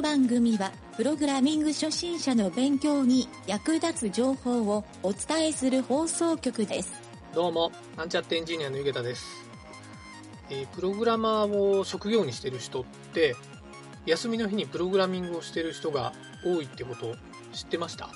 [0.00, 6.94] の番組は、プログラミング初心者の勉強に役立つ情報をお伝えする放送局です。
[7.34, 9.26] どうも、なんちゃってエンジニアのゆげたです。
[10.48, 13.36] えープログラマーを職業にしてる人って、
[14.06, 16.14] 休みの日にプログラミングをしてる人が
[16.46, 17.14] 多いってこと
[17.52, 18.08] 知ってました？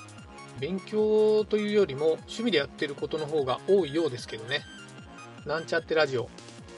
[0.59, 4.61] 勉強というよりも趣味でやってることの方が多いようですけどね。
[5.45, 6.29] なんちゃってラジオ、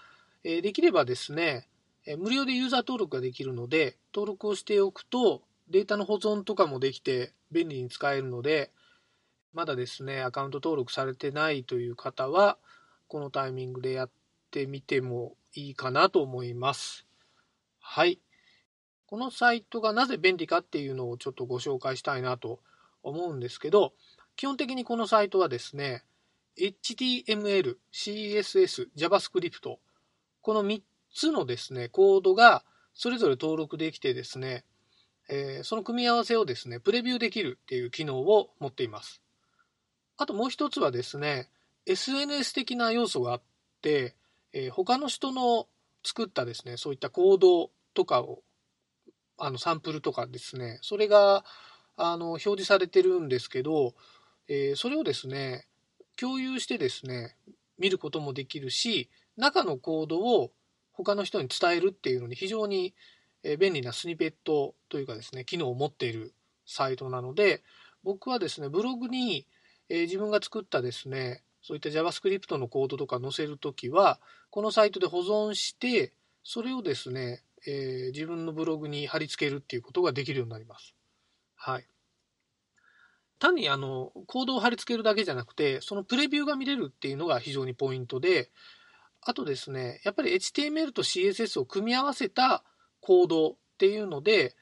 [0.44, 1.70] えーできればですね、
[2.10, 8.72] え無料でユーザー登録ができるので、登録をしておくと、データの保存とかもできて便利に使えるので、
[9.52, 12.56] まだですね、アカウント登録されてないという方は、
[13.08, 14.10] このタイミングでやっ
[14.50, 17.04] てみてもいいかなと思います。
[17.78, 18.18] はい。
[19.06, 22.60] このサイトがなぜ便利かっていうのをちょっとご紹介したいなと
[23.02, 23.92] 思うんですけど、
[24.34, 26.04] 基本的にこのサイトはですね、
[26.58, 29.76] HTML、CSS、JavaScript、
[30.40, 30.82] この3
[31.14, 32.64] つのですね、コードが
[32.94, 34.64] それぞれ登録できてですね、
[35.28, 39.22] えーその組み合わせをですね、プレビューできるっていう機能を持っています。
[40.16, 41.50] あともう一つはですね、
[41.86, 43.42] SNS 的な要素があっ
[43.82, 44.16] て、
[44.52, 45.68] えー他の人の
[46.04, 48.42] 作ったですね、そういったコードとかを、
[49.36, 51.44] あのサンプルとかですね、それが
[51.96, 53.94] あの表示されてるんですけど、
[54.48, 55.66] えーそれをですね、
[56.16, 57.36] 共有してですね、
[57.78, 60.50] 見ることもできるし、中のコードを
[60.98, 62.92] 他の人に伝えるっていうのに非常に
[63.58, 66.34] 便利なスニペットというかですね、機能を持っている
[66.66, 67.62] サイトなので、
[68.02, 69.46] 僕はですね、ブログに、
[69.88, 74.18] 自分が作ったですね、そういった JavaScript のコードとか載せるときは、
[74.50, 80.94] このサイトで保存して、それをですね、えー自分のブログに貼り付けるっていうことができるようになります。
[81.54, 81.86] はい。
[83.38, 88.50] 単にあの、コードを貼り付けるだけじゃなくて、そのプレビューが見れるっていうのが非常にポイントで、
[89.28, 92.64] あとですね、やっぱり HTML と CSS を組み合わせた
[93.02, 94.56] コードっていうので、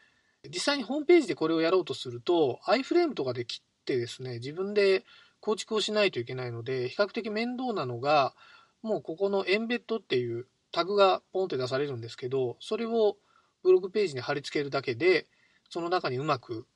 [0.48, 5.04] 実際にホームページでこれをやろうとすると、iFrame とかで切ってですね、自分で
[5.38, 8.34] 構築をしないといけないので、比較的面倒なのが、
[8.82, 13.18] もうここのエンベッドっていうタグがポンって出されるんですけど、それを
[13.62, 15.28] ブログページに貼り付けるだけで、
[15.70, 16.66] その中にうまく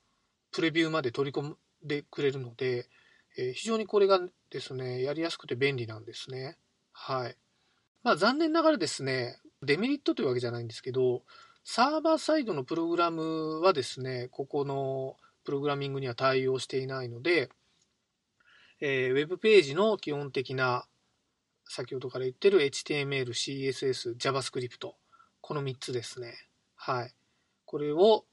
[0.53, 2.87] プレビューまで取り込んでくれるので、
[3.37, 6.57] えー非常にこれがですね、やりやすくて便利なんですね。
[6.93, 7.37] はい。
[8.03, 11.23] まあ残念ながらですね、デメリットというわけじゃないんですけど、
[11.63, 17.49] サーバーサイドのプログラムはですね、ここのプログラミングには対応していないので、
[18.79, 20.85] えーウェブページの基本的な、
[21.65, 24.91] 先ほどから言ってる HTML、CSS、JavaScript、
[25.39, 26.33] この3つですね。
[26.75, 27.13] はい。
[27.65, 28.25] これを、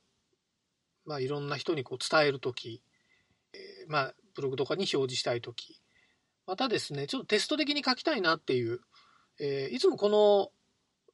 [1.04, 2.82] まあ、いろんな人にこう伝えるとき、
[3.52, 5.80] えーまあ、ブログとかに表示したいとき、
[6.46, 8.80] またですね、ちょっとテスト的に書きたいなっていう、
[9.40, 10.50] えーいつもこの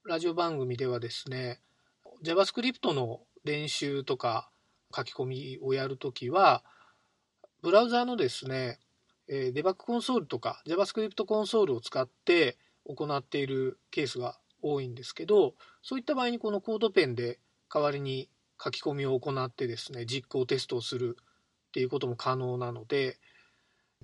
[0.07, 1.61] ラジオ番組ではですね、
[2.25, 4.49] JavaScript の練習とか
[4.97, 6.65] 書き込みをやるときは、
[7.61, 8.79] ブラウザーのですね、
[9.29, 12.57] えデバッグコンソールとか JavaScript コンソールを使って
[12.87, 17.39] 行っているケースが多いんですけど、そういった場合にこのコードペンで
[17.71, 18.31] 代わりに
[18.63, 21.19] 書き込みを行ってですね、実行テストをする
[21.69, 23.19] っていうことも可能なので、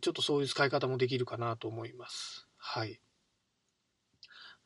[0.03, 2.47] ちょっとそういう使い方もできるかなと思います。
[2.59, 3.01] はい。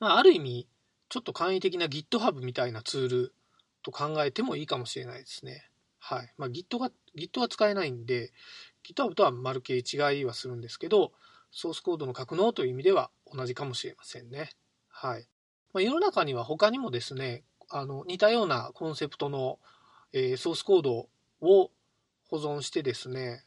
[0.05, 0.69] まあ、ある意味、
[1.09, 3.35] ちょっと簡易的な GitHub みたいなツール
[3.83, 5.71] と考えてもいいかもしれないですね。
[5.99, 6.31] はい。
[6.37, 8.31] まあ、Git が、Git は使えないんで、
[8.87, 11.13] GitHub とは丸系違いはするんですけど、
[11.51, 14.51] ソースコードの格納という意味では同じかもしれませんね。
[14.91, 15.27] はい。
[15.73, 19.59] まあ、世の中には他にもですね、あの、似たようなコンセプトの、
[20.13, 21.09] えーソースコード
[21.41, 21.71] を
[22.29, 23.43] 保存してですね、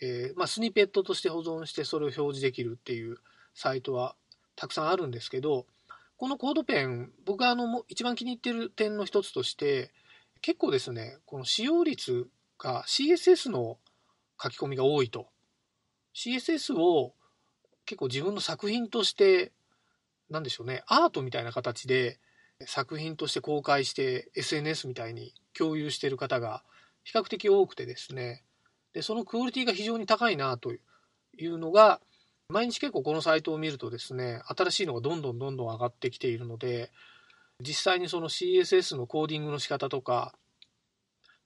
[0.00, 3.18] えー、まあ、スニペットとして保存してそれを表示できるっていう
[3.52, 4.16] サイトは
[4.56, 5.66] たくさんあるんですけど、
[6.18, 9.92] このコードペン、僕があの一番気に入ってる点の一つとして、
[10.40, 12.26] 結構ですね、この使用率
[12.58, 13.78] が CSS の
[14.42, 15.28] 書き込みが多いと。
[16.16, 17.14] CSS を
[17.86, 19.52] 結構自分の作品として、
[20.28, 22.18] なんでしょうね、アートみたいな形で
[22.66, 26.64] 作品として公開して SNS みたいに共有してる方が
[27.04, 28.42] 比較的多くてですね、
[28.92, 30.78] でそのクオリティが非常に高いなとい
[31.46, 32.00] うのが、
[32.50, 36.90] 毎日結構このサイトを見るとですね、新しいのがどんどんどんどん上がってきているので、
[37.60, 40.32] 実際にその CSS のコーディングの仕方とか、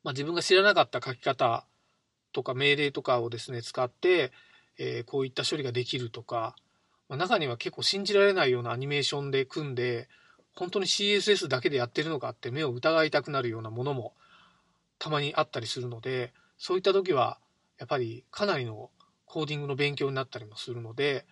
[0.05, 1.67] まあ、自分が知らなかった書き方
[2.33, 4.31] とか命令とかをですね、使って、
[4.79, 6.55] えー、こういった処理ができるとか、
[7.09, 10.09] まあ、中には結構信じられないようなアニメーションで組んで、
[10.55, 14.13] 本当に CSS だけでやってるのかって目を疑いたくなるようなものも
[15.01, 17.39] たまにあったりするので、そういった時は
[17.81, 18.91] やっぱりかなりの
[19.33, 21.25] コーディングの勉強になったりもするので、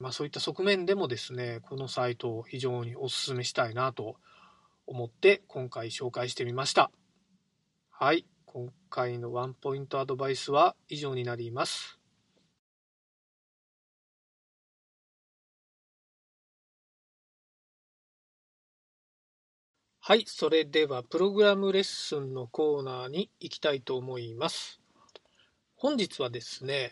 [0.00, 4.16] まあ、そういった側面でもですね、このサイトを非常にお勧めしたいなと
[4.88, 6.90] 思って今回紹介してみました。
[7.92, 12.00] はい、今回のワンポイントアドバイスは以上になります。
[20.00, 24.80] はい、それではプログラムレッスンのコーナーに行きたいと思います。
[25.76, 26.90] 本日はですね、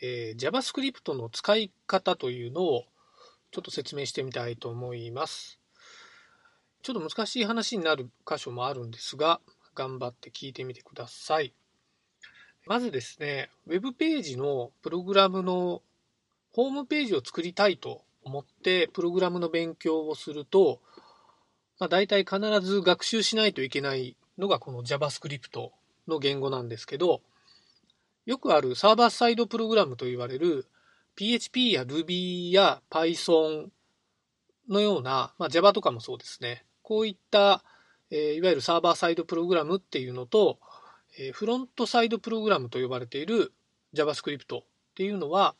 [0.00, 2.84] えー、JavaScript の使い方というのを
[3.50, 5.58] ちょっと説明してみたいと思います。
[6.82, 9.40] ちょっと難しい話になる箇所もあるんですが、
[9.74, 11.52] 頑張って聞いてみてください。
[12.66, 15.82] まずですね、Web ページのプログラムの
[16.52, 20.80] ホームページを作りたいと思ってプログラムの勉強をすると、
[21.78, 25.70] まあ、大体必ず学習しないといけないのがこの JavaScript
[26.08, 27.20] の言語なんですけど、
[28.26, 30.66] よくあるサーバーサイドプログラムと言われる
[31.14, 33.68] PHP や Ruby や Python
[34.68, 36.64] のような、まあ、Java とかもそうですね。
[36.82, 37.62] こういった、
[38.10, 40.58] えー、いわゆるサーバーサイドプログラムっていうのと、
[41.18, 43.52] えー、フロントサイドプログラムと呼ばれている
[43.94, 44.64] JavaScript っ
[44.96, 45.54] ていうのは、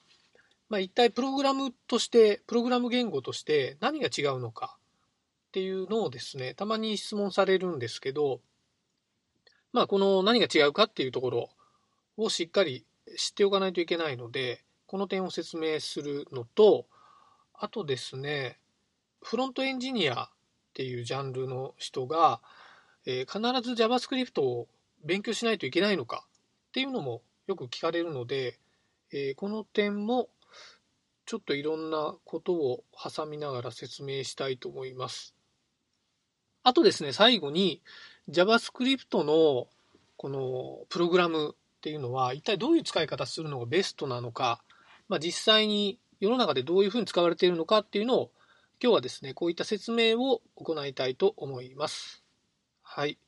[0.69, 4.77] まあ、一体プログラムとして、プログラム言語として何が違うのか
[5.49, 8.41] っていうのをですね、たまに質問されるんですけど、
[9.73, 11.51] まあ、この何が違うかっていうところ
[12.17, 12.85] をしっかり
[13.17, 16.87] 知っておかないといけないので、この点を説明するのと、
[17.55, 18.59] あとですね、
[19.23, 20.29] フロントエンジニアっ
[20.75, 22.41] ていうジャンルの人が、
[23.07, 24.69] えー、必ず JavaScript を
[25.05, 26.27] 勉強しないといけないのか
[26.69, 28.59] っていうのもよく聞かれるので、
[29.13, 30.29] えー、この点も
[31.25, 35.35] ちょっといろんなことを挟みながら説明したいと思います。
[36.63, 37.81] あとですね、最後に
[38.29, 39.69] JavaScript の
[40.17, 41.55] このプログラム
[41.87, 44.61] っていうのは一体どういう使い方するのがベストなのか、
[45.09, 48.31] まあ、実際に世の中でどういうふうに使われているのかっていうのを
[48.83, 52.25] 今日はですね、こういった説明を行いたいと思います。
[52.83, 53.19] はい。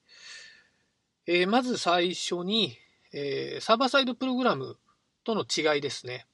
[1.28, 2.76] えー、まず最初に、
[3.12, 4.76] えー、サーバーサイドプログラム
[5.22, 6.26] との違いですね。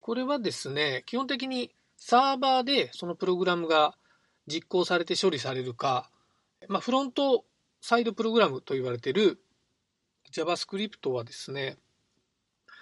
[0.00, 3.96] これはですね、基本的にサーバーでそのプログラムが
[4.46, 6.10] 実行されて処理されるか、
[6.68, 7.46] まあ、フロント
[7.80, 9.40] サイドプログラムと言われている
[10.34, 11.78] JavaScript はですね、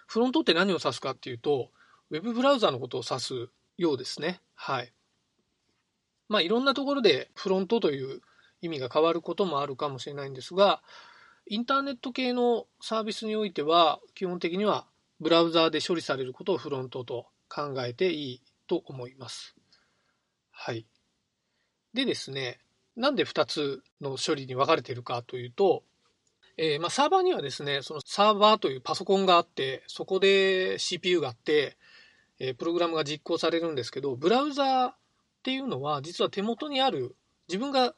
[0.06, 1.70] フロントって何を指すかっていうと、
[2.10, 4.40] Web ブラウザのことを指すようですね。
[4.54, 4.92] はい。
[6.28, 8.22] まあ、いろんなところでフロントという
[8.62, 10.82] 意味が変わることもあるかもしれないんですが、
[11.46, 14.86] インターネット系のサービスにおいては、基本的には
[15.20, 19.54] ブラウザーで処理されることをフロントと考えていいと思います。
[20.50, 20.86] はい。
[21.92, 22.60] でですね、
[22.96, 25.82] なんで2つの処理に分かれているかというと、
[26.56, 31.76] えー、まあ、サーバーにはですね、そのサーバーというパソコンがあって、そこで CPU があって、
[32.38, 34.96] えー、プログラムが実行されるんですけど、ブラウザーっ
[35.42, 37.16] ていうのは実は手元にある
[37.48, 37.94] 自分が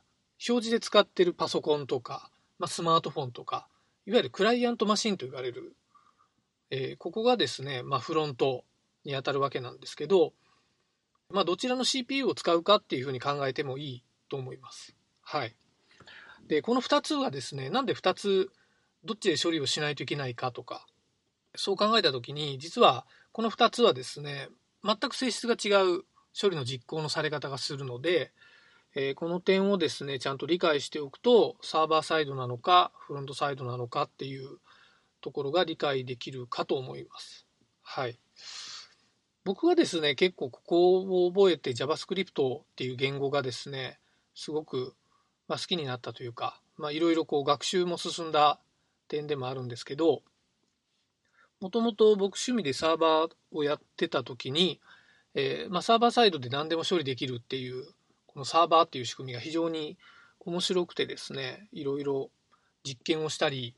[0.49, 3.68] 表示で使ってるパソコンとか、まあ、スマートフォンとか、
[4.06, 5.75] いわゆるクライアントマシンと言われる、
[6.70, 8.64] えー、ここがですね、まあ、フロント
[9.04, 10.32] にあたるわけなんですけど、
[11.30, 14.94] まあ、どちらの CPU を使うかっていうふうに考えてもいいと思います。
[15.23, 15.54] はい。
[16.48, 18.50] で、この2つはですね、なんで2つ
[19.04, 20.86] どっちで処理をしないといけないかとか、
[21.56, 24.48] そう考えた時に、実はこの2つはですね、
[24.84, 26.04] 全く性質が違う
[26.38, 28.32] 処理の実行のされ方がするので、
[28.96, 34.58] えー、この点をですね、ちゃんと理解しておくと、サーバーサイドなのか、フロントサイドなのかっていう
[35.20, 37.46] ところが理解できるかと思います。
[37.82, 38.18] はい。
[39.44, 43.98] 僕はですね、結構ここを覚えて JavaScript っていう言語がですね、
[44.34, 44.94] すごく、
[45.48, 46.60] まあ、好きになったというか、
[46.92, 48.58] いろいろ学習も進んだ
[49.08, 50.22] 点でもあるんですけど、
[51.60, 54.80] もともと僕趣味でサーバーをやってた時に、
[55.34, 57.84] えー、まあ、サーバーサイドで何でも処理できるっていう
[58.26, 59.96] このサーバーっていう仕組みが非常に
[60.40, 62.30] 面白くてですねいろいろ
[62.84, 63.74] 実験をしたり、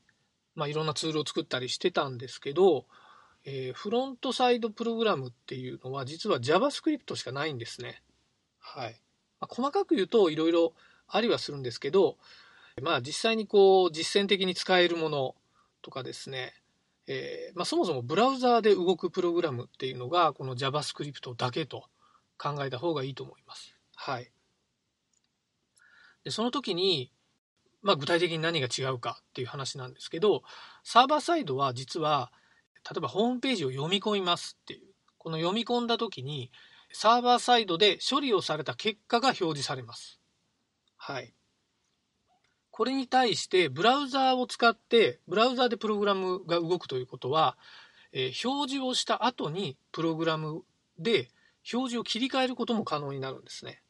[0.55, 2.85] まあ、いろんなツールを作ったりしてたんですけど、
[3.45, 8.01] えー、フロントサイドプログラムっていうのは実は JavaScript しかないんですね。
[8.59, 8.99] はい
[9.39, 10.73] まあ、細かく言うといろいろ
[11.07, 12.17] ありはするんですけど、
[12.81, 15.35] まあ、実際にこう実践的に使えるもの
[15.81, 16.53] とかですね、
[17.07, 21.85] えー、まあ、そもそもブラウザーで動くプログラムっていうのがこの JavaScript だけと
[22.37, 23.75] 考えた方がいいと思います。
[23.95, 24.29] はい、
[26.23, 27.11] でその時に、
[27.81, 30.43] まあ、具体的に何が違うかっていう話なんですけど
[30.83, 32.31] サーバーサイドは実は
[32.89, 34.87] 例えばホームページを読み込みますっていう
[35.17, 36.51] この読み込んだ時に
[36.91, 40.16] サーバーサイドで処理をされた結果が表示されます。
[40.97, 41.33] はい。
[42.71, 47.57] これに対してブラウザーを使ってブラウザーでプログラムが動くということは、
[48.11, 50.61] えー、表示をした後にプログラム
[50.99, 51.29] で
[51.73, 53.81] 表示を切り替えることも可能になるんですね。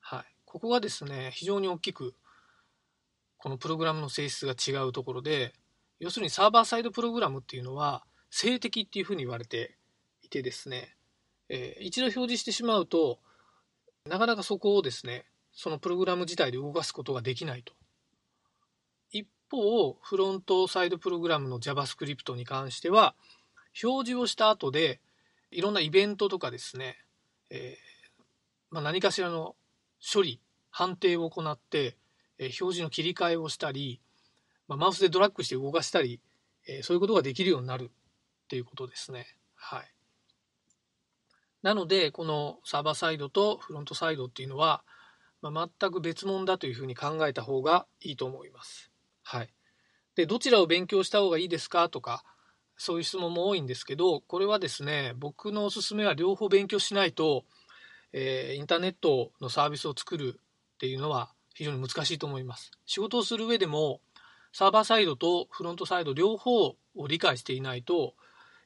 [0.00, 2.14] はい、ここがですね非常に大きく
[3.36, 5.52] このプログラムの性質が違うところで
[6.00, 9.76] 要するにサーバーサイドプログラムっていうのは静的っていうふうに言われて
[10.22, 10.96] いてですね、
[11.48, 13.18] えー、一度表示してしまうと
[14.08, 15.26] なかなかそこをですね
[15.58, 17.72] そのプログラム自体で動かすことができないと
[19.10, 23.14] 一方、フロントサイドプログラムの JavaScript に関しては、
[23.82, 25.00] 表示をした後で、
[25.50, 26.98] いろんなイベントとかですね、
[27.50, 28.24] えー、
[28.70, 29.56] まあ、何かしらの
[30.12, 31.96] 処理、判定を行って、
[32.38, 34.00] えー、表示の切り替えをしたり、
[34.68, 36.20] まあ、マウスでドラッグして動かしたり、
[36.66, 39.26] えー、そういうことができるようになるっていうことですね。
[39.54, 39.90] はい。
[41.62, 44.84] なので、このサーバーサイドとフロントサイドっていうのは、
[45.40, 48.90] まあ、全く別物だというふうに考えた方がいいと思います。
[49.22, 49.54] はい。
[50.16, 52.24] で、どちらを勉強した方がいいですかとか、
[52.76, 57.44] そういう質問も多いんですけど、これはですね、僕のおすすめは両方勉強しないと、
[58.12, 60.40] えー、インターネットのサービスを作る
[60.74, 62.70] っていうのは非常に難しいと思います。
[62.86, 64.00] 仕事をする上でも、
[64.52, 66.76] サーバーサイドとフロントサイド両方を
[67.08, 68.14] 理解していないと、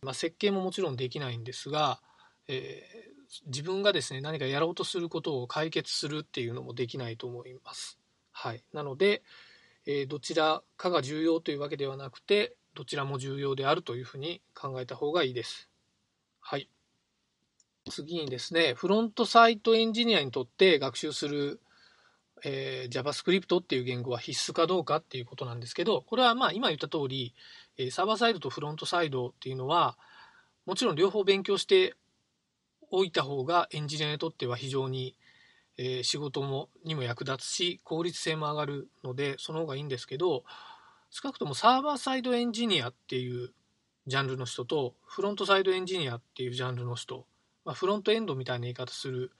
[0.02, 2.00] まあ、設計ももちろんできないんですが、
[2.48, 3.11] え、
[3.46, 7.98] 自分がですね何かやろうとすることを解決するっていうのもできないと思います。
[8.30, 9.22] はい、なので、
[9.86, 15.68] えどちらかが重要というわけではなくてどちらも重要であるというふうに考えた方がいいです。
[16.40, 16.68] はい。
[17.90, 21.60] 次にですね、フロントサイトエンジニアにとって学習する、
[22.44, 27.34] えー、JavaScript っていう言語は必須かどうかっていうことなんですけど、これはまあ今言った通り、
[27.76, 29.98] えサーバーサイドとフロントサイドっていうのは、
[30.64, 31.94] もちろん両方勉強して
[32.92, 35.16] おいた方がエンジニアにとっては非常に
[35.78, 40.44] えー、仕事もにも役立つし効率性も上がるのでその方がいいんですけど
[41.10, 43.50] 少なくともサーバーサイドエンジニアっていう
[44.06, 47.26] ジャンルの人とフロントサイドエンジニアっていうジャンルの人、
[47.64, 49.30] まあ、フロントエンドみたいな言い方する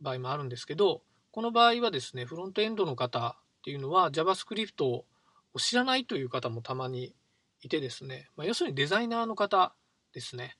[0.00, 5.04] 場合もあるんですけどこの場合はですねフロントエンドの方っていうのは JavaScript を
[5.58, 7.14] 知らないという方もたまに
[7.62, 9.74] いてですね、まあ、要するにデザイナーの方
[10.12, 10.56] ですね。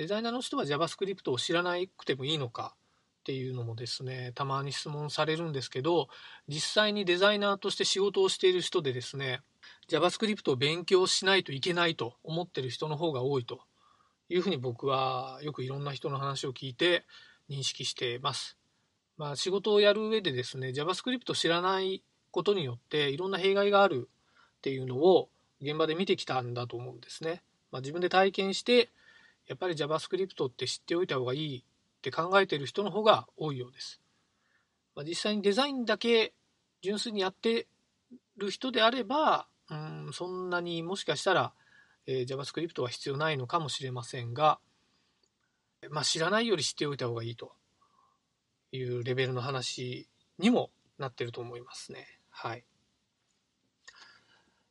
[0.00, 2.74] デザイナーの人は JavaScript を知らなくてもいいのか
[3.20, 6.08] っていうのもですねたまに質問されるんですけど
[6.48, 9.42] 実際にデザイナーとして仕事をしている人でですね
[9.90, 13.60] JavaScript を勉強しないといけないと思ってる人の方が多いと
[14.30, 17.04] いうふうに僕はよくいろんな人の話を聞いて
[17.50, 18.56] 認識してます。
[19.18, 24.08] まあ、仕事をやる上でですね JavaScript を知らないことによっていろんな弊害がある
[24.56, 25.28] っていうのを
[25.60, 27.42] 現場で見てきたんだと思うんですね。
[27.70, 28.88] まあ、自分で体験して
[29.50, 34.00] やっぱり JavaScript って知っておいた方がいいって考えてる人の方が多いようです。
[34.94, 36.34] まあ、実際にデザインだけ
[36.82, 37.66] 純粋にやって
[38.36, 41.52] る人であれば、うん、そんなにもしかしたら、
[42.06, 44.60] えー、JavaScript は必要ないのかもしれませんが、
[45.90, 47.50] まあ、知らないより知っておいた方がいいと
[48.70, 52.06] いうレベルの話にもなってると思いますね。
[52.30, 52.64] はい。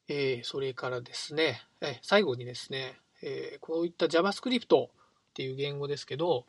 [0.07, 4.89] えー、それからですね、えー、最後にですね、えー、こういった JavaScript っ
[5.33, 6.45] ていう言語ですけど、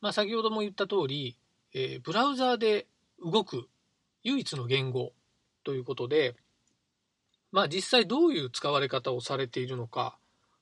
[0.00, 1.36] まあ、先ほども言った通り、
[1.74, 2.86] えー、ブラウザーで
[3.22, 3.68] 動く
[4.22, 5.12] 唯一の言語
[5.64, 6.34] ということで、
[7.52, 10.18] まあ、実際どういう使われ方をされているのか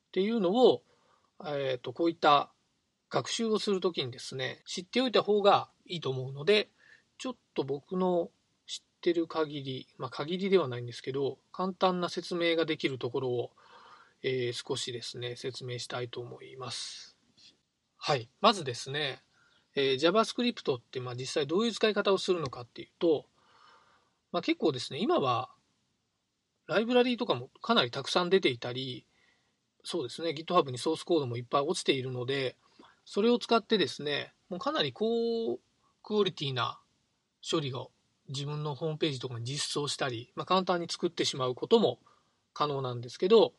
[0.08, 0.82] っていうのを、
[1.44, 2.50] えー、とこういった
[3.10, 6.68] 学習をするときにですね知っておいた方がいいと思うので
[7.18, 8.30] ちょっと僕の
[8.66, 13.50] 知ってる限りまあ限りではないんですけど簡単な説明ができるところを、
[14.22, 17.16] えー、少しですね説明したいと思います。
[17.96, 19.22] はい、まずですね
[19.80, 23.26] えー、JavaScript ってまあ実際どういう使い方をするのかっていうと、
[24.32, 25.50] まあ、結構ですね、今は
[26.66, 29.06] ライブラリーとかもかなりたくさん出ていたり、
[29.84, 32.56] そうですね、GitHub にソースコードもいっぱい落ちているので、
[33.04, 35.58] それを使ってですね、もうかなり高
[36.02, 36.80] クオリティな
[37.48, 37.92] 処理を
[38.28, 42.00] 自分のホームページとかに実装したり、まあ、簡単に作ってしまうことも
[42.52, 43.52] 可能なんですけど、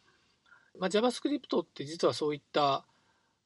[0.79, 2.85] まあ、JavaScript って実はそういった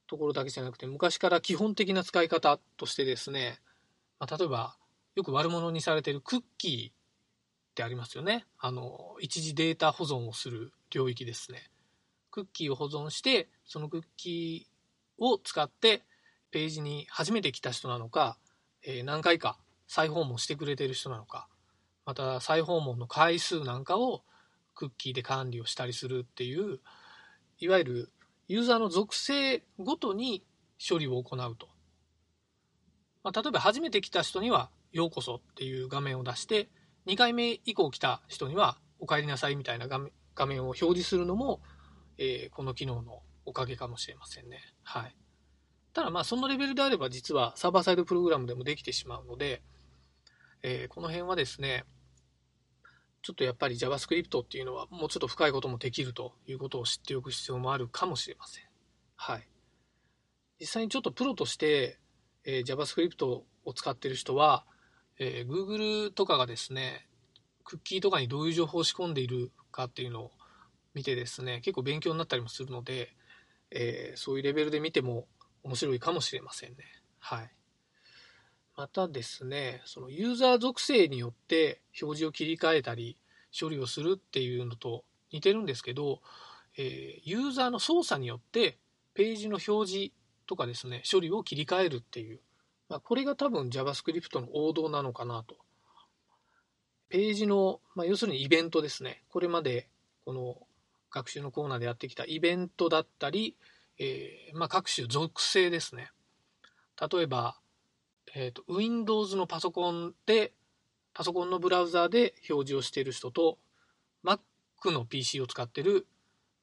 [0.06, 3.58] ところだけじゃなくて昔から基本的な使い方としてですね、
[4.20, 4.76] まあ、例えば
[5.16, 6.94] よく悪者にされているクッキーっ
[7.74, 8.46] てありますよね。
[8.58, 11.70] あの一時データ保存をする領域ですね。
[12.30, 16.02] クッキーを保存してそのクッキーを使って
[16.50, 18.38] ページに初めて来た人なのか、
[18.82, 21.48] えー、何回か再訪問してくれてる人なのか
[22.04, 24.24] また再訪問の回数なんかを
[24.74, 26.80] クッキーで管理をしたりするっていう
[27.58, 28.12] いわゆる
[28.48, 30.44] ユーザーの属性ごとに
[30.86, 31.68] 処理を行うと、
[33.22, 36.68] まあ、例えば初めて来た人には「ようこそ」っていう画面を出して
[37.06, 41.60] 2回目以降来た人には「お帰りなさい」みたいな画面画面を表示するのも、
[42.18, 44.60] えー、この機能のおかげかもしれませんね。
[44.82, 45.16] はい、
[45.92, 49.62] ただまあそのレベルであれば実はサーバーサイドプログラムでもできてしまうので、
[50.62, 51.84] えー、この辺はですね
[53.24, 58.64] ちょっとやっぱり JavaScript っていうのはもうちょっと深いこともできるということを知っておく必要もあるかもしれません。
[59.16, 59.48] はい。
[60.60, 61.98] 実際にちょっとプロとして、
[62.44, 64.66] えー、JavaScript を使っている人は、
[65.18, 67.08] えー、Google とかがですね、
[67.64, 70.30] クッキーとかにどういう情報を仕込んでいるかっていうのを
[70.92, 73.16] 見てですね、結構勉強になったりもするので、
[73.70, 75.26] えー、そういうレベルで見ても
[75.62, 76.84] 面白いかもしれませんね。
[77.20, 77.53] はい。
[78.76, 83.16] またですね、そのユーザー属性によって表示を切り替えたり
[83.58, 86.20] 処理をするっていうのと似てるんですけど、
[86.76, 88.78] えー、ユーザーの操作によって
[89.14, 90.12] ページの表示
[90.46, 92.40] とかですね、処理を切り替えるっていう、
[92.88, 95.56] まあ、これが多分 JavaScript の王道なのかなと。
[97.08, 99.22] ページの、まあ、要するにイベントですね。
[99.28, 99.88] これまで
[100.24, 100.56] この
[101.12, 103.56] 学習のコーナーでやってきたイベントだったり、
[103.98, 106.10] えー、まあ、各種属性ですね。
[107.00, 107.56] 例えば、
[108.34, 110.52] えーと、Windows のパソコンで
[111.14, 113.58] パソコンのブラウザーで表示をしている人と
[114.24, 114.38] Mac
[114.90, 116.06] の PC を使っている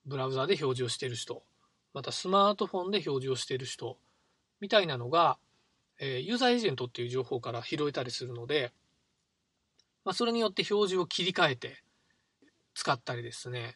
[0.05, 1.43] ブラウザーで表示をしている人
[1.93, 3.97] またスマートフォンで表示をしている人
[4.59, 5.37] みたいなのが、
[5.99, 8.73] えー、ユーザーエージェントっていう情報から拾えたりするので、
[10.03, 11.83] まあ、それによって表示を切り替えて
[12.73, 13.75] 使ったりですね。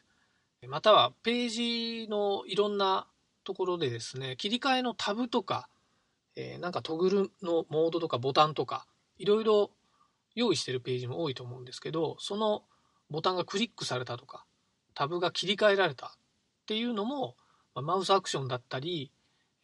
[0.68, 3.08] またはページのいろんな
[3.44, 5.70] ところでですね切り替えのタブとか
[6.36, 8.86] えー、なんかトグルのモードとかボタンとか
[9.18, 9.72] いろいろ
[10.36, 12.64] 用意してるページも多いと思うんですけどその
[13.10, 14.46] ボタンがクリックされたとか
[14.94, 16.10] タブが切り替えられたっ
[16.68, 17.36] ていうのも、
[17.74, 19.12] まあ、マウスアクションだったり、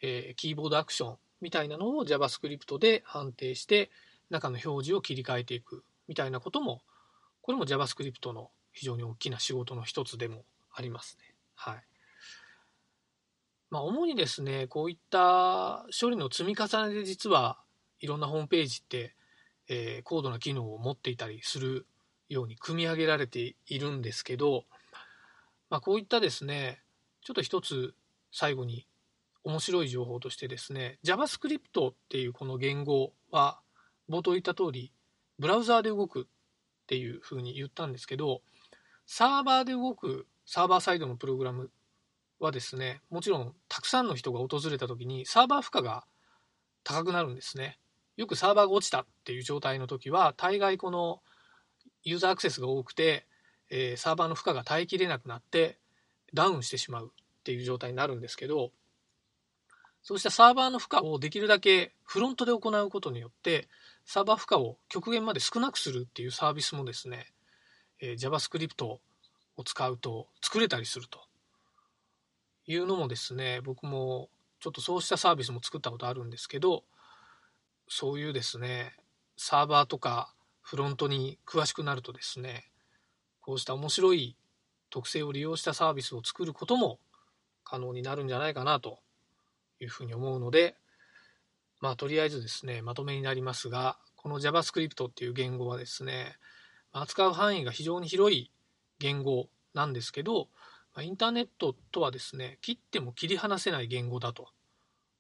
[0.01, 3.89] えー、キーボードアクションみたいなのを JavaScript で判定して
[4.29, 6.81] 中の表示を切り替えていくみたいなことも
[7.41, 11.33] これも JavaScript の非常に大きな仕事の一つでもありますね。
[11.55, 11.90] はい。
[13.71, 17.57] まあ、主にですね、こういった処理の積み重ねで実は
[18.01, 19.15] いろんなホームページって、
[19.69, 21.87] えー、高度な機能を持っていたりする
[22.27, 24.65] ように組み上げられているんですけど、
[25.69, 26.81] まあ、こういったですね、
[27.21, 27.93] ちょっと一つ
[28.33, 28.87] 最後に
[29.45, 33.61] 面白い情報としてですね、JavaScript っていうこの言語は
[34.09, 34.91] 冒頭言った通り、
[35.39, 36.25] ブラウザーで動くっ
[36.87, 38.41] ていうふうに言ったんですけど、
[39.05, 41.71] サーバーで動くサーバーサイドのプログラム
[42.41, 46.05] はですね、もちろんたくさんの人が訪れた時にサーバー負荷が
[46.83, 47.77] 高くなるんですね。
[48.17, 51.21] よくサーバーが落ちたっていう状態の時は、大概この
[52.03, 53.27] ユーザーアクセスが多くて、
[53.69, 55.77] えー、サーバーの負荷が耐えきれなくなって
[56.33, 58.71] ダウンしてしまうっていう状態になるんですけど、
[60.01, 63.67] そうしたサーバーの負荷をできるだけフロントで行うことによって、
[64.03, 67.27] サーバー負荷を極限まで少なくするっていうサービスもですね、
[67.99, 68.99] えー、JavaScript を
[69.63, 71.19] 使うと作れたりすると
[72.65, 76.83] いうのもですね、僕もちょっとそうしたサービスも作ったことあるんですけど、
[77.87, 78.95] そういうですね、
[79.37, 82.69] サーバーとかフロントに詳しくなるとですね、
[83.41, 84.37] こうした面白い
[84.89, 86.99] 特性を利用したサービスを作ることも
[87.63, 88.99] 可能になるんじゃないかなと
[89.79, 90.75] いうふうに思うので、
[91.79, 96.37] まあとりあえずですね、まとめになりますが、この JavaScript っていう言語はですね、
[96.91, 98.51] 扱う範囲が非常に広い
[98.99, 100.49] 言語なんですけど、
[100.99, 104.49] インターネットとはですね、切っても切り離せない言語だと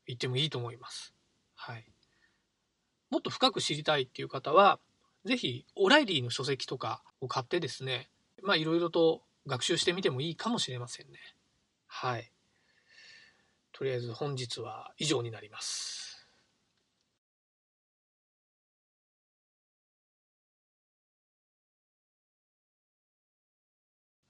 [0.05, 1.13] 言ってもいいと思います。
[1.55, 1.85] はい。
[3.09, 4.79] もっと深く知りたいっていう方は、
[5.23, 8.09] ぜひ、オライリーの書籍とかを買ってですね、
[8.41, 11.19] まあ、いろいろと学習してみてもいいかもしれませんね。
[11.87, 12.31] はい。
[13.71, 16.10] とりあえず本日は以上になります。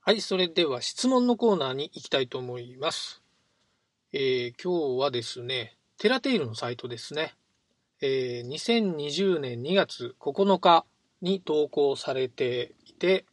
[0.04, 3.22] はい、それでは質問のコーナーに行きたいと思います。
[4.12, 7.36] えー、今日はですね、テラテイルのサイトですね。
[8.00, 10.84] えー、2020年2月9日
[11.20, 13.26] に投稿されていて、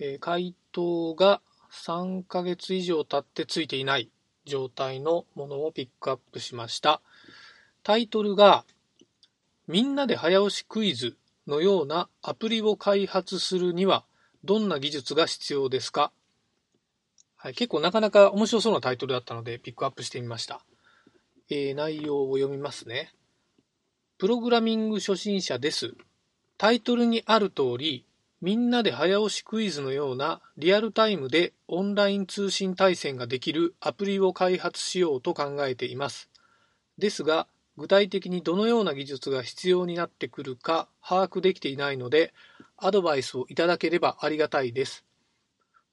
[0.00, 4.10] えー、回答が3ヶ月以上経ってついていない
[4.44, 7.00] 状態のものをピックアップしました。
[7.84, 8.64] タイトルが、
[9.68, 14.04] みんなで早押しクイズのようなアプリを開発するには
[14.44, 16.12] どんな技術が必要ですか？
[17.36, 20.60] はい、結構なかなか面白そうなタイトルだったのでピックアップしてみました。
[21.50, 23.12] えー、内容を読みますね。
[24.18, 25.94] プログラミング初心者です。
[26.56, 28.04] タイトルにある通り、
[28.40, 36.28] みんなで早押しクイズのようなリアルタイムでオンライン通信対戦ができるアプリを開発しようと考えています。
[36.98, 42.32] ですが、具体的にどのような技術が必要になってくるか把握できていないので、
[42.84, 45.04] アドバイスをいただければありがたいです。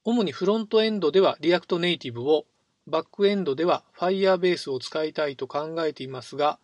[0.04, 2.46] 主にフロントエンドでは React Native を、
[2.86, 6.58] バックエンドでは Firebase を使いたいと考えていますが、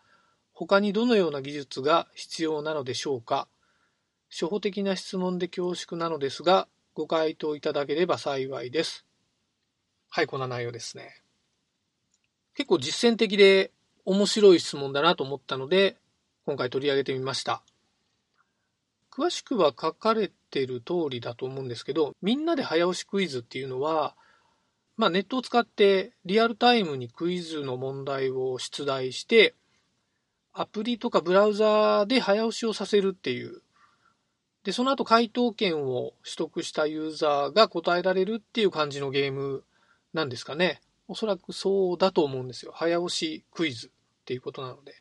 [0.52, 3.46] 他にどのような技術が必要なのでしょうか
[4.30, 9.04] 初歩的な質問で恐縮なのですが、ご回答いただければ幸いです。
[10.08, 11.22] はい、こんな内容ですね。
[12.54, 13.70] 結構実践的で
[14.06, 15.98] 面白い質問だなと思ったので、
[16.46, 17.62] 今回取り上げてみました。
[19.16, 24.14] 詳しくは書かれてる通りだと思うんですけど、みんなで早押しクイズっていうのは、
[24.98, 29.54] まあ、ネットを使ってリアルタイムにクイズの問題を出題して、
[30.52, 33.62] アプリとかブラウザーで早押しをさせるっていう。
[34.64, 39.64] で、その後回答権を取得したユーザーが答えられるっていう感じのゲーム
[40.12, 40.80] なんですかね。
[41.08, 42.72] おそらくそうだと思うんですよ。
[42.74, 43.90] 早押しクイズっ
[44.24, 44.94] ていうことなので。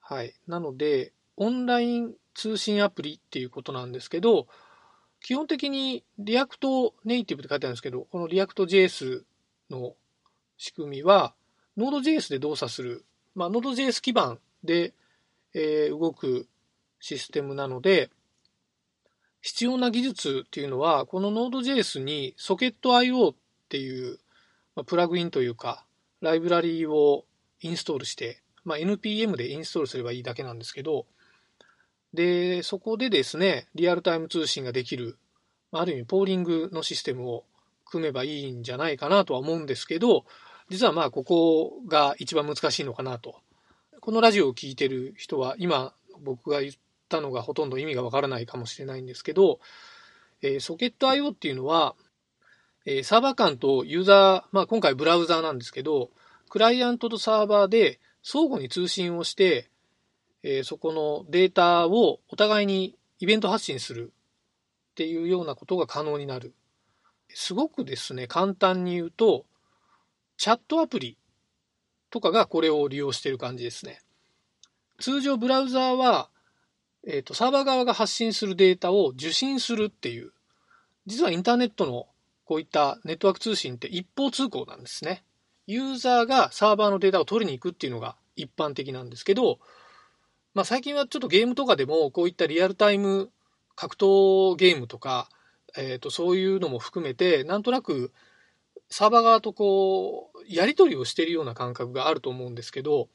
[0.00, 0.34] はい。
[0.46, 4.46] なので、オンライン通信アプリっていうことなんですけど、
[5.20, 9.22] 基本的に React Native って書いてあるんですけど、このリアクト JS
[9.70, 9.94] の
[10.56, 11.34] 仕組みは、
[11.76, 14.94] Node.js で動作する、まあ、Node.js 基盤で、
[15.54, 16.48] えー、動く
[17.00, 18.10] システムなので、
[19.42, 23.34] 必要な技術っていうのは、この Node.js に Socket.io っ
[23.68, 24.18] ていう、
[24.74, 25.84] まあ、プラグインというか、
[26.20, 27.24] ライブラリーを
[27.60, 31.06] インストールして、まあ、NPM でインストールすればいいだけなんですけど、
[32.16, 35.18] で、そこでですね、リアルタイム通信ができる、
[35.70, 37.44] ある意味ポーリングのシステムを
[37.84, 40.24] 組めばいいんじゃないかなとは思うんですけど、
[40.70, 43.36] 実はまあここが一番難しいのかなと。
[44.00, 46.72] このラジオを聴いてる人は今僕が言っ
[47.08, 49.60] たのがほとんど意味がわからないかもしれないんですけど、
[50.40, 51.96] え、ソケット IO っていうのは、
[52.86, 56.10] え、サーバー間とユーザー、まあ今回ブラウザーなんですけど、
[56.48, 59.68] クライアントとサーバーで相互に通信をして、
[60.42, 64.12] えー、そこのデータをお互いにイベント発信する
[64.92, 66.54] っていうようなことが可能になる。
[67.34, 69.44] すごくですね、簡単に言うと、
[70.36, 71.18] チャットアプリ
[72.10, 74.00] とかがこれを利用している感じですね。
[75.00, 76.30] 通常ブラウザーは、
[77.06, 80.32] えっ、ー、と、サーバー側が発信するデータを受信するっていう、
[81.06, 82.08] 実はインターネットの
[82.44, 85.24] こういったネットワーク通信って一方通行なんですね。
[85.66, 89.58] ユーザーがサーバーのデータを取りに行くっていうのが一般的なんですけど、
[90.56, 93.28] まあ、最近はちょっとゲームとかでもこういったリアルタイム
[93.74, 95.28] 格闘ゲームとか、
[95.76, 98.10] えー、とそういうのも含めてなんとなく
[98.88, 103.10] サーバー側とこうやり取りをしているような感覚があると思うんですけど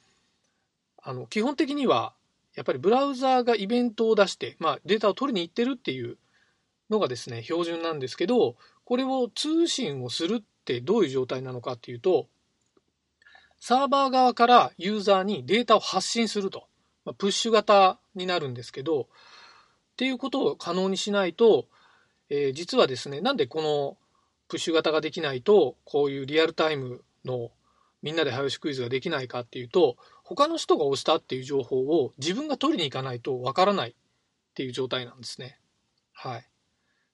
[1.01, 2.13] あの基本的には
[2.53, 6.19] やっぱりブラウザーがイベントを出して、まあ、データを取りに行ってるっていう
[6.91, 12.27] のがですね標準なんですけどこれを通信をするってどういう状態なのかっていうと
[13.59, 16.67] サーバー側からユーザーにデータを発信すると。
[17.05, 19.05] まあ、プッシュ型になるんですけど、っ
[19.97, 21.67] ていうことを可能にしないと、
[22.29, 23.97] えー、実はですね、なんでこの
[24.47, 27.51] プッシュ型ができないと、こういうリアルタイムの
[28.01, 33.93] みんなで早押しクイズができないかっていうと、他の人が押したっていう情報を自分が取りに行かないとわからないっ
[34.53, 35.59] ていう状態なんですね。
[36.13, 36.47] はい。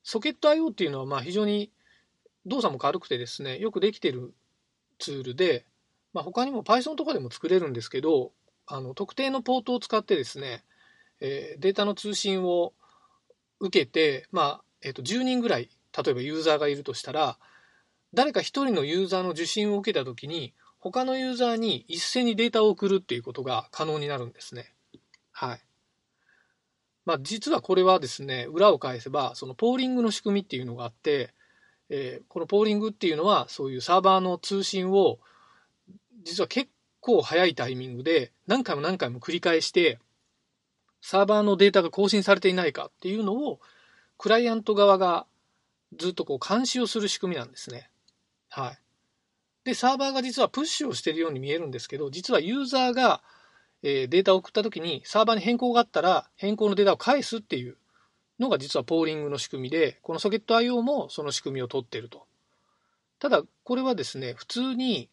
[0.04, 1.72] ソケット IO っていうのはまあ非常に
[2.46, 4.34] 動作も軽くてですね、よくできてる
[5.00, 5.66] ツールで、
[6.14, 8.32] まあ、他にも Python とかでも作れるんですけど、
[8.68, 10.64] あの特定のポートを使ってですね、
[11.22, 12.74] えー、データの通信を
[13.60, 17.38] 受けて、まあえー、と10人ぐらい例えばユーザーがいるとしたら
[18.14, 24.74] 誰か1人のユーザーの受信を受けた時に他のユーザーに一斉にデータを送るっていうことが可能になるんですね。
[25.32, 25.62] はい。
[27.06, 31.34] まあ、実はこれはですね裏を返せばそのポーリングの仕組みっていうのがあって、
[31.90, 35.20] えー、このポーリングっていうのはそういうサーバーの通信を
[36.24, 40.00] 実は結構早いタイミングで何回も何回も繰り返して
[41.02, 43.60] サーバーのデータが更新されていないかっていうのを
[44.18, 45.26] クライアント側が
[45.96, 47.90] ずっとこう監視をする仕組みなんですね。
[48.50, 48.80] はい。
[49.64, 53.22] で、サーバーが実はプッシュをしているように見えるんですけど、実はユーザーが、
[53.84, 57.78] えーデータを送ったときにサーバーに変更があったら変更のデータを返すっていう
[58.40, 62.26] のが実はポーリングの仕組みで、このソケット IO もその仕組みを取っていると。
[63.20, 65.10] ただ、これはですね、普通に、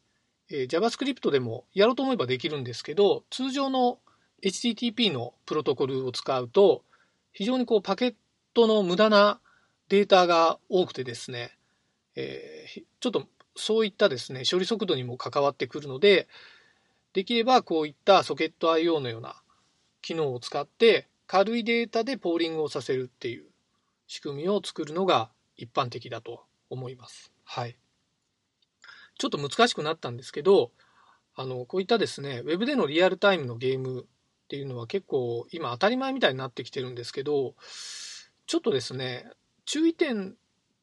[0.54, 3.98] えー JavaScript でもやろうと思えばできるんですけど、通常の
[4.42, 6.84] HTTP のプロトコルを使うと、
[7.32, 8.14] 非常にこうパケッ
[8.54, 9.40] トの無駄な
[9.88, 11.58] データが多くてですね、
[12.14, 16.28] えーちょっとそういったですね、処理速度にも関わってくるので、
[17.12, 19.36] できればこういったソケット IO のような
[20.02, 23.44] 機能を使って軽いデータでポーリングをさせるっていう
[24.08, 27.32] 仕組みを作るのが一般的だと思います。
[27.44, 27.76] はい。
[29.18, 30.70] ちょっと難しくなったんですけど、
[31.36, 34.04] あの、こういったですね、ウェブでのリアルタイムのゲームっ
[34.48, 37.54] ていうのは結構今当たり前みたいになってきてるんですけど、
[38.46, 39.30] ちょっとですね、
[39.64, 40.36] 注意点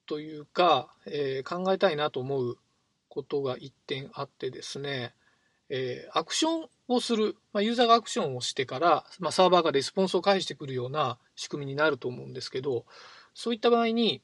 [0.07, 2.57] というか、えー考えたいなと思う
[3.07, 5.13] ことが一点あってですね、
[5.69, 12.85] えーアクションをする、まあ、ユーザーがアクションをしてから、まあ、サーバーがレスポンスを返してくるような仕組みになると思うんですけど、
[13.33, 14.21] そういった場合に、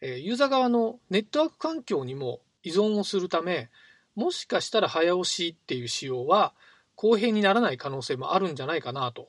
[0.00, 3.70] えーユーザー側のネットワーク環境にも依存をするため、
[4.16, 6.52] もしかしたら早押しっていう仕様は
[6.96, 9.28] 公平にならない可能性もあるんじゃないかなと、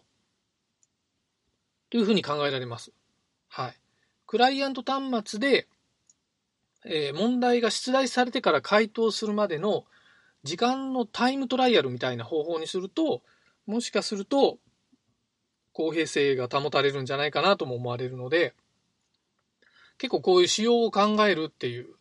[1.91, 2.91] というふうに考えられます。
[3.47, 3.75] はい。
[4.25, 5.67] クライアント端末で、
[6.83, 9.85] えー問題が出題されてから回答するまでの
[10.43, 13.21] 時間のタイムトライアルみたいな方法にすると、
[13.67, 14.57] もしかすると
[15.73, 18.55] 公平性が保たれるんじゃないかなとも思われるので、
[19.99, 21.96] 結構こういう仕様を考えるっていう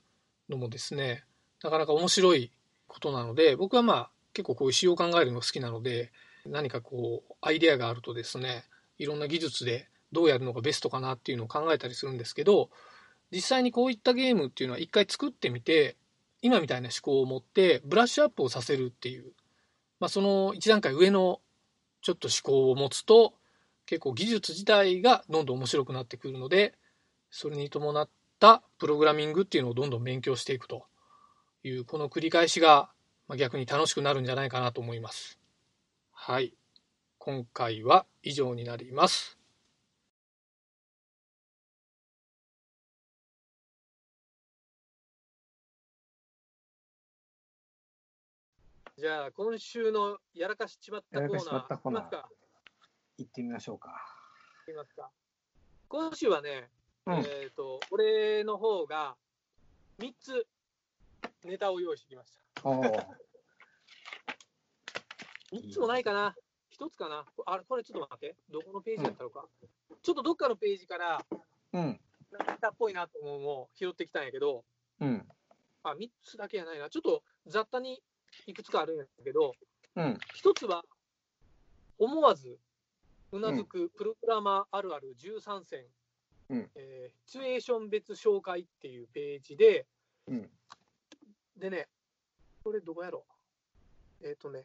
[0.49, 1.25] のもですね、
[1.63, 2.53] なかなか面白い
[2.87, 6.13] ことなので、僕はまあ結構こういう仕様を考えるのが好きなので、
[6.47, 8.65] 何かこうアイデアがあるとですね、
[8.99, 12.71] いろんな技術でどうやるのがベストかなっていうのを考えたりするんですけど、
[13.33, 15.97] 実際にこういったゲームっていうのは一回作ってみて、
[16.43, 19.33] 今みたいな思考を持ってブラッシュアップをさせるっていう、
[19.99, 21.41] まあ、その一段階上の
[22.03, 23.35] ちょっと思考を持つと、
[23.87, 26.75] 結構技術自体がどんどん面白くなってくるので、
[27.31, 30.87] それに伴ったプログラミングっていうのをどんどん勉強していくと
[31.63, 32.91] いう、この繰り返しが
[33.29, 35.39] まあ逆に楽しくなるんじゃないかなと思います。
[36.13, 36.55] はい。
[37.19, 39.37] 今回は以上になります。
[48.99, 52.23] じゃあ、今週のやらかしちまったコーナー。
[53.19, 53.91] 行ってみましょうか。
[54.69, 55.11] いきますか。
[55.89, 56.71] 今週はね、
[57.07, 57.15] うん。
[57.19, 59.17] えっ、と、俺の方が
[59.99, 60.47] 3つ
[61.45, 62.69] ネタを用意してきました。
[62.69, 63.07] おー
[65.53, 66.35] 3つもないかな。
[66.73, 67.25] 1つかな。
[67.47, 68.37] あれ、これちょっと待って。
[68.51, 69.49] どこのページだったのか。
[70.03, 71.25] ちょっとどっかのページから、
[71.73, 71.83] うん。
[71.85, 72.01] ネ
[72.61, 74.65] タっぽいなと思うのを拾ってきたんやけど、
[75.01, 75.29] うん。
[75.85, 76.91] あ、3つだけやないな。
[76.91, 78.03] ちょっと雑多に
[78.47, 79.55] いくつかあるんやけど、
[79.95, 80.19] うん。
[80.35, 80.85] 1つは、
[81.99, 82.59] 思わず
[83.33, 85.87] うなずくプログラマーあるある13選、
[86.51, 89.87] うんえーシチュエーション別紹介っていうページで、
[90.29, 90.51] うん。
[91.57, 91.89] でね、
[92.63, 93.25] これどこやろ
[94.23, 94.65] うえっ、とね、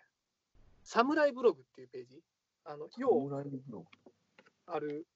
[0.84, 2.22] サムライブログっていうページ、
[2.66, 3.10] あの、要
[4.68, 5.08] ある、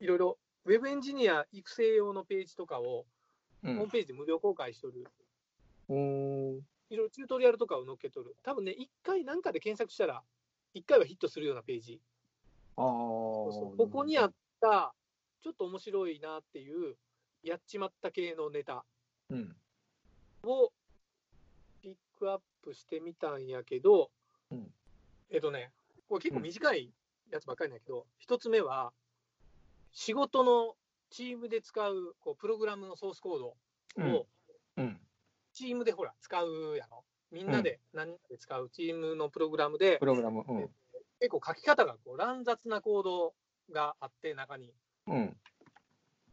[0.00, 3.04] いろいろ、ウェブエンジニア育成用のページとかを。
[3.62, 5.04] ホームページで無料公開しとる、
[6.90, 8.36] いろいろチュートリアルとかを載っけとる。
[8.42, 10.22] 多分ね、一回なんかで検索したら、
[10.74, 12.00] 一回はヒットするようなページ。
[12.76, 14.94] あそうそうーここにあった、
[15.42, 16.96] ちょっと面白いなっていう、
[17.42, 18.84] やっちまった系のネタ
[19.30, 19.56] うん。
[20.42, 20.72] を
[21.80, 24.10] ピックアップしてみたんやけど、
[24.50, 24.72] うん
[25.30, 25.70] えっとね、
[26.08, 26.90] これ結構短い
[27.30, 28.92] やつばっかりなんやけど、一つ目は、
[29.92, 30.74] 仕事の
[31.10, 33.56] チームで使うこうプログラムのソースコード
[33.96, 34.26] うんを
[34.76, 35.00] うん。
[35.52, 37.04] チームでほら使うやろ。
[37.30, 40.44] みんなで何人かで使うチームのプログラムでプ、ログラム。
[40.48, 40.70] うん。
[41.20, 43.34] 結構書き方がこう乱雑なコード
[43.72, 44.72] があって、中に。
[45.08, 45.36] うん。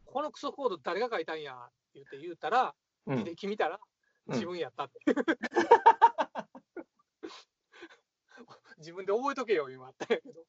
[0.04, 1.70] このクソコード誰が書いたんや？
[1.94, 2.74] 言って言うたら、
[3.06, 3.24] うん履。
[3.24, 3.80] 歴見たら
[4.26, 5.00] うん自分やったって。
[8.78, 10.42] 自分で覚えとけよ、今あったんやけど。
[10.42, 10.44] っ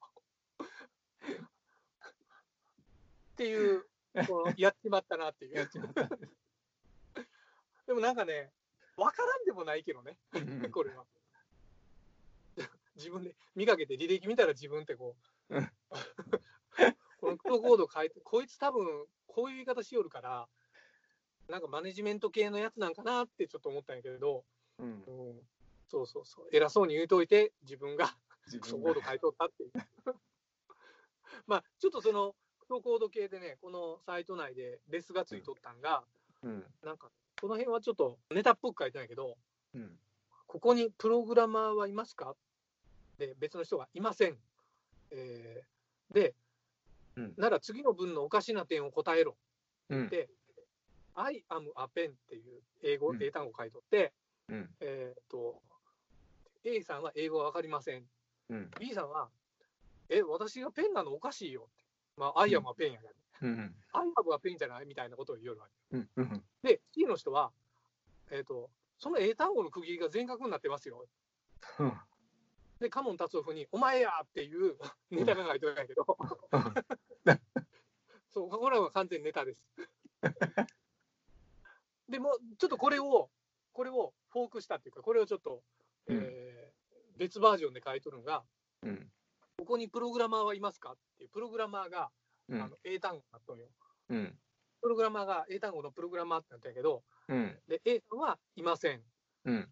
[3.38, 3.86] ていう、
[4.58, 5.56] やっちまったなっていう。
[5.56, 6.10] やっちまった。
[7.86, 8.52] でもなんかね、
[8.98, 11.06] わからんでもないけどね、うんこれは。
[12.96, 15.16] 自分で見かけて履歴見たら自分ってこ
[15.50, 15.72] ううん、
[17.18, 20.48] このクロコード書いて、こいつ多分こういう言い方しよるから、
[21.50, 24.44] なんかマネジメント系のやつなんかなってちょっと思ったんやけど、
[24.80, 24.86] うん。
[24.86, 24.90] う
[25.34, 25.42] ん、
[25.88, 29.72] そうそうそう、偉そうに言うといて、自分が自クソコード書いとったっていう。
[31.48, 36.04] まあ、ちょっとそのクソコード系でね、このサイト内でレスがついとったんが、
[36.44, 36.66] うん。
[36.84, 39.38] なんか、この辺はちょっとネタっぽく書いてないけど、
[39.74, 40.00] うん。
[40.46, 42.36] ここにプログラマーはいますか？
[43.18, 44.38] で、別の人がいません。
[45.12, 46.36] えーで、
[47.18, 49.36] うんなら次の文のおかしな点を答えろ。
[49.90, 50.10] うん。
[50.10, 50.30] で、
[51.16, 54.14] I am a pen っていう英語、うん英単語を書いとって、
[54.50, 54.70] うん。
[54.80, 55.62] えーっと、
[56.64, 58.04] A さんは英語はわかりません。
[58.50, 58.72] うん。
[58.80, 59.30] B さんは、
[60.10, 61.84] え、私がペンなのおかしいよって。
[62.18, 63.08] まあ、I am a pen やか
[63.42, 63.76] ら、うん。
[63.94, 65.98] I have a pen じゃないみたいなことを言うわけ。
[65.98, 66.10] うん。
[66.16, 66.44] うん。
[66.64, 67.52] で、C の人は、
[68.32, 71.06] えーっと、その英単語の区切りが全角になってますよ。
[71.80, 71.94] うん。
[72.80, 74.78] で、カモン達夫に、お前やっていう
[75.10, 76.06] ネタが書いてるんやけど、
[78.38, 79.66] そう、これは完全にネタです。
[82.08, 83.32] でも、ちょっとこれを、
[83.74, 85.64] これをフォークしたっていうか、これをちょっと、
[86.06, 86.78] うんえー
[87.18, 88.44] 別バージョンで書いとるのが、
[88.84, 89.12] うん。
[89.58, 92.12] ここにプログラマーはいますかっていう、プログラマーが、
[92.48, 92.62] うん。
[92.62, 93.68] あの英単語だったのよ。
[94.10, 94.40] うん。
[94.84, 97.60] プログラマーが英単語のプログラマーってなったんやけど、うん。
[97.68, 99.04] で、A さんはいません。
[99.46, 99.70] うん。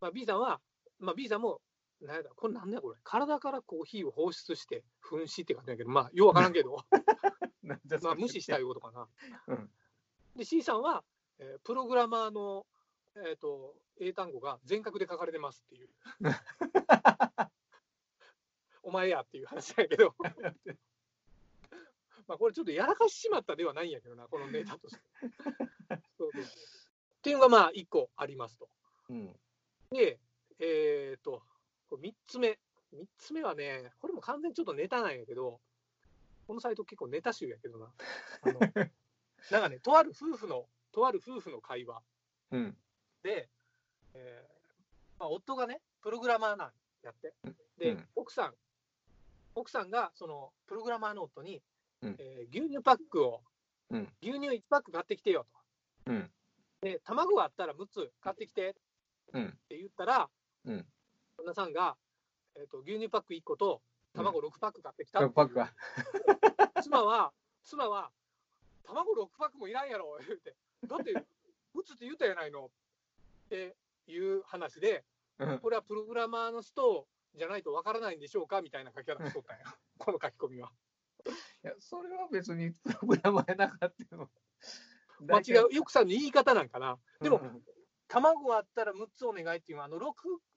[0.00, 0.60] まあ、B さんは、
[1.00, 1.60] まあ、B さんも、
[2.00, 2.96] なんやだ、これなんだよ、これ。
[3.02, 6.84] 体からコーヒーを放出して、噴死って感じだけど、まあ、ようわからんけど、
[7.62, 9.08] まあ、無視したいことかな。
[9.48, 9.70] うん。
[10.36, 11.04] で、C さんは、
[11.38, 12.66] えープログラマーの、
[13.16, 15.88] えっ、と、英単語が全角で書かれてますっていう。
[18.82, 20.14] お前やっていう話だけど。
[22.28, 25.02] まあ、これちょっとやらかしちまったではないんやけどな、このネタとして。
[26.16, 26.44] そうそうっ
[27.22, 28.68] ていうのが、まあ、1個ありますと。
[29.08, 29.36] うん。
[29.90, 30.20] で、
[30.60, 31.42] えっ、と、
[31.98, 32.58] 3つ目。
[32.94, 35.60] 3つ目はね、これも完全にちょっとネタなんやけど、
[36.46, 37.92] このサイト結構ネタ集やけどな。
[38.42, 38.60] あの
[39.50, 42.02] なんかね、とある夫婦の、とある夫婦の会話
[42.50, 42.76] うん。
[43.22, 43.48] で、
[44.14, 47.34] えーまあ、夫がね、プログラマーなんやって。
[47.76, 48.54] で、うん奥さん、
[49.54, 51.62] 奥さんがそのプログラマーの夫に、
[52.02, 53.42] うんえー牛乳パックを、
[53.90, 55.46] うん牛乳1パック買ってきてよ
[56.06, 56.12] と。
[56.12, 56.32] うん。
[56.80, 58.74] で、卵があったら6つ買ってきて
[59.32, 59.48] うん。
[59.48, 60.30] って言ったら、
[60.64, 60.86] うん。
[61.38, 61.96] 旦那さんが、
[62.56, 63.80] えー、と牛乳パック1個と
[64.14, 65.72] 卵6パック買ってきたうパックは。
[66.82, 68.10] 妻は、妻は、
[68.82, 70.56] 卵6パックもいらんやろ、言うて。
[70.86, 71.12] だって、
[71.74, 75.04] 6つって言ったやないのっていう話で、
[75.38, 75.58] うん。
[75.60, 78.62] これはプログラマーの人じゃないとわからないんでしょうか？
[78.62, 79.64] みたいな書き方しとったんや。
[79.98, 80.72] この書き込みは。
[81.62, 84.30] いや、それは別にプログラマーやなかったよ。
[85.20, 86.98] 間違う、よくさんの言い方なんかな。
[87.20, 87.62] でも、うん
[88.08, 90.00] 卵あったら6つお願いっていうのは、あの 6,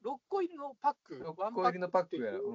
[0.06, 2.32] 6個入りのパック、6ワン個入りのパックや。
[2.32, 2.48] っていう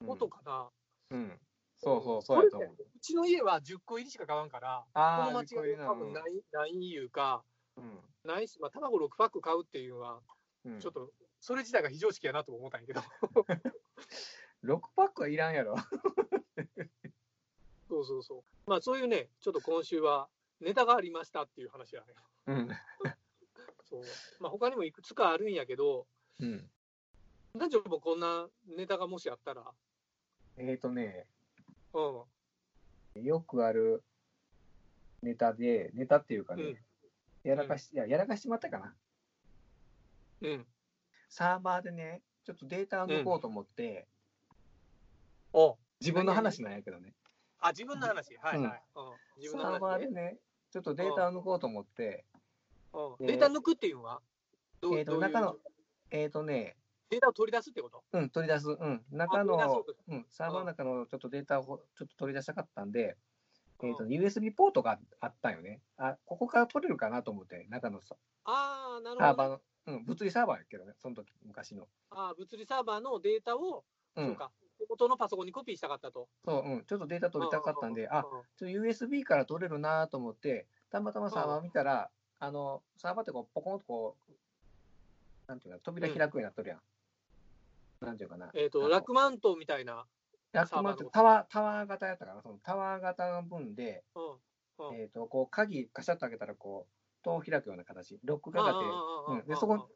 [0.00, 0.06] うん。
[0.06, 0.68] ことかな。
[1.10, 1.38] うん。
[1.78, 5.00] そうそう、そうやと思ううちの家は10個入りしか買わんから、こ
[5.32, 7.44] の間違いは多分ないないいうか、
[7.76, 8.00] うん。
[8.24, 10.20] ないし、まあ、卵6パック買うっていうのは、
[10.64, 10.80] うん。
[10.80, 13.00] ちょっと、それ自体が非常識やなとも思ったんやけど、
[14.64, 15.76] 6パックはいらんやろ。
[17.88, 18.70] そうそうそう。
[18.70, 20.28] まあ、そういうね、ちょっと今週は
[20.60, 22.14] ネタがありましたっていう話やね。
[22.46, 22.68] うん。
[23.92, 24.02] そう。
[24.40, 26.06] まあ、他にもいくつかあるんやけど、
[26.40, 26.70] うん。
[27.54, 29.62] 男女もこんなネタがもしあったら、
[30.56, 31.26] えっとね、
[31.92, 34.02] うん、よくある
[35.22, 36.78] ネタで、ネタっていうかね、うん
[37.44, 38.94] やらかし、いや、やらかしちまったかな。
[40.42, 40.66] うん。
[41.28, 44.06] サーバーでね、ちょっとデータを抜こうと思って、
[45.52, 47.14] お自分の話なんやけどね、
[47.58, 48.36] あ、自分の話。
[48.36, 48.82] はいはい。
[48.94, 49.98] うん、自分のサーバー。
[49.98, 50.38] でね、
[50.70, 52.24] ちょっとデータを抜こうと思って、
[52.92, 54.20] うん、でデータ抜くっていうのは？
[54.80, 55.32] どうえっ、と、どういう？
[55.32, 55.56] 中の、
[56.10, 56.76] えっ、とね、
[57.10, 58.02] データを取り出すってこと？
[58.12, 63.16] うん、取り出す、うん、中のうん、サーバーの中のちょっとデータをほちょっと取り出したかったんで、
[63.82, 65.80] えっ、と、うん USB ポートがあったんよね。
[65.96, 69.26] あ、ここから取れるかなと思って、中のサああ、なるほど、ね。
[69.26, 71.88] サーバーの、うん、物理サーバーやけどね、その時、昔の。
[72.10, 73.84] ああ、物理サーバーのデータを、
[74.16, 76.28] うん、そうか、手元のパソコンにコピーしたかったと。
[76.44, 82.10] そう、うん、ちょっとデータ取りたかったんで、あ、うんちょっと USB から取れるなと思って、たまたまサーバー見たら、
[82.42, 84.32] あの、サーバーってこう、ポコンとこう、
[85.46, 86.80] なんていうか、扉開くようになっとるやん。
[88.04, 88.50] なんていうかな。
[88.52, 90.04] えっ、と、ラックマウントみたいな。
[90.50, 94.88] ラックマウントタワー、タワー型やったかな、そのタワー型の分で、うん。
[94.90, 99.88] うんえっ、と、こう、鍵カシャッと開けたら、こう、戸を開くような形、ロックがかって、うんでそこ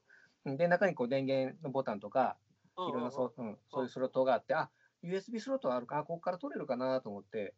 [0.45, 2.37] うんで、中にこう、電源のボタンとか、
[2.79, 4.71] いろんなそう,、うん、そういうスロットがあって、あ、
[5.03, 7.55] USB スロットがあるか、あ、ここから取れるかなと思って、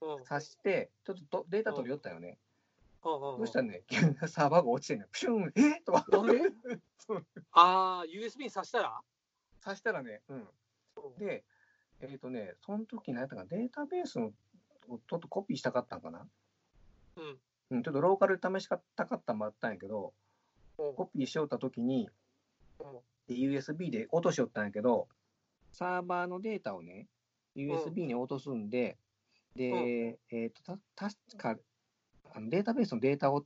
[0.00, 2.38] 挿して、ちょっととデータ取り寄ったよね。
[3.06, 3.82] そしたらね、
[4.26, 5.80] サーバーが落ちてんねプシュン、え？
[5.82, 6.04] とか、
[7.52, 9.00] ああ、USB に挿したら？
[9.62, 10.48] 挿したらね、うん。
[11.18, 11.44] で、
[12.00, 14.32] えっ、とね、その時何やったかな、データベースの
[14.88, 16.26] をちょっとコピーしたかったんかな？
[17.16, 17.40] うん。
[17.70, 20.12] うん、ちょっとローカルで試したかったのもあったんやけど、
[20.78, 20.94] うん。
[20.94, 22.10] コピーしよった時に、
[22.80, 23.00] うん。
[23.28, 25.08] で USB で落としよったんやけど、
[25.72, 27.06] サーバーのデータをね、
[27.54, 28.96] USB に落とすんで、
[29.54, 30.78] で、えっ、と、た、
[31.08, 31.56] 確か、
[32.36, 33.44] あのデータベースのデータを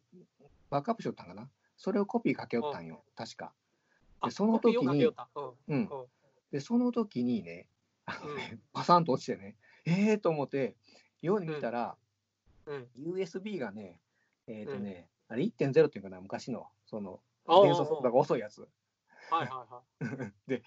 [0.68, 1.48] バックアップしよったんかな？
[1.76, 3.52] それをコピーかけよったんよ、確か。
[4.20, 5.06] あでその時に
[5.68, 5.88] うん
[6.50, 7.68] で、その時にね、
[8.06, 10.74] あのうんね、パサンと落ちてね、ええー、と思って、
[11.22, 11.96] ように見たら、
[12.66, 12.88] うん。
[12.98, 14.00] USB がね、
[14.48, 18.66] えっ、とね、あれ1.0っていうかな、昔の、その、伝送速度が遅いやつ。
[19.30, 19.66] はいは
[20.00, 20.32] いはい。
[20.48, 20.62] で、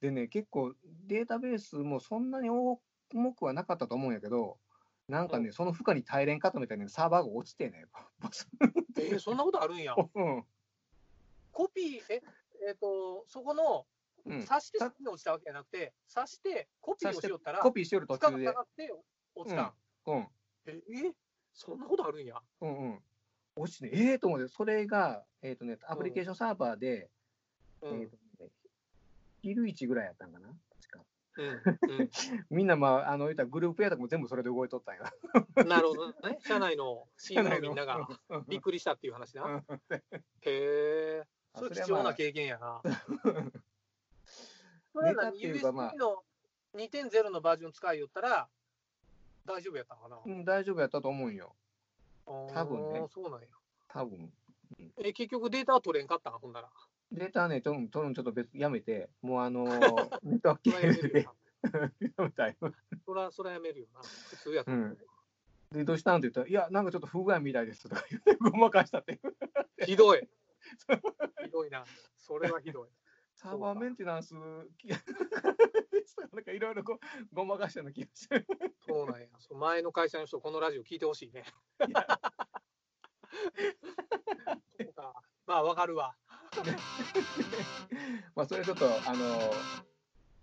[0.00, 0.74] でね、結構
[1.06, 2.80] データベースもそんなに重
[3.36, 4.58] くはなかったと思うんやけど、
[5.08, 7.86] なんかね、うその負荷に耐えれんかったみたいにサーバーが落ちてね、
[8.98, 9.94] えーそんなことあるんや。
[9.96, 10.44] うん。
[11.50, 12.22] コピー、え、
[12.68, 13.86] えっ、と、そこの、
[14.26, 18.46] うん刺して先に落ちたわけじゃなくて、刺してコピーをしよったら、コピーしよる途中で。
[18.46, 18.92] って
[19.34, 19.74] 落ちたん。
[20.06, 20.28] うん。
[20.66, 21.14] ええ
[21.54, 22.40] そんなことあるんや。
[22.60, 23.02] うんうん。
[23.56, 27.10] 落ちてね、ええー、と思って、それが、えっ、とね、アプリケーションサーバーで、
[27.80, 28.00] うん。
[28.02, 28.50] えっ、とね、
[29.40, 30.54] 昼1ぐらいやったんかな、
[32.50, 35.12] みんな、まあ、あの、言ったらグループやとかも全部それで動いとったんや。
[35.56, 36.38] うん、なるほどね。
[36.40, 39.44] 社内のチームのみんながうんびっくりしたっていう話な。
[39.44, 40.00] うんへ
[40.42, 41.22] え。
[41.54, 42.82] あそれ貴重な経験やな。
[44.92, 46.24] それは USB の
[46.74, 48.48] 2.0のバージョン使いよったら
[49.46, 50.20] 大丈夫やったんかな？
[50.24, 51.54] うん、大丈夫やったと思うんよ。
[52.26, 53.46] 多分ねそうなんや。
[53.88, 54.32] 多分。
[54.98, 56.32] え、結局データは取れんかったん？
[56.38, 56.70] ほんなら。
[57.12, 61.32] データはね、取る取るのちょっと別やめて、もうあのー、 ネットはやめるよでな。
[62.00, 62.56] やめたい。
[63.04, 64.00] そら、そらやめるよな。
[64.02, 64.98] 普通やったらうん。
[65.72, 69.20] で、どうしたんって言ったら、いや、なんかちょっと不具合みたいですとか言って、ごまかしたって。
[69.84, 70.28] ひどい。
[71.44, 71.84] ひどいな。
[72.16, 72.88] それはひどい。
[73.34, 74.34] サーバーメンテナンス、
[74.78, 74.88] き
[76.32, 76.98] なんかいろいろこう、
[77.32, 78.44] ごまかしたような気がして。
[78.86, 79.28] そうなんや。
[79.38, 81.44] そう前の会社の人、このラジオ聞いてほしいね。
[81.78, 81.86] そ
[84.88, 85.14] うか。
[85.46, 86.16] まあ、わかるわ。
[88.34, 89.52] まあ、それちょっと、あの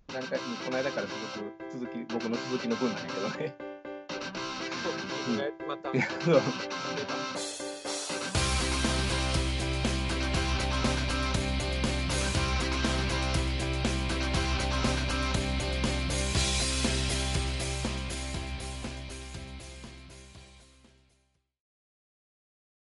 [0.09, 3.75] ー、なんか、この間から続く、続き、僕の続きの分なんやけどね。
[5.67, 5.91] また。
[5.91, 7.54] いやあの出た